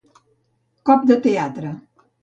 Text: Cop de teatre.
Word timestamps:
Cop 0.91 1.07
de 1.13 1.21
teatre. 1.29 1.79